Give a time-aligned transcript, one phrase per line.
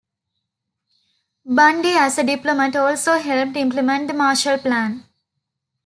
[1.45, 5.05] Bundy as a diplomat also helped implement the Marshall Plan.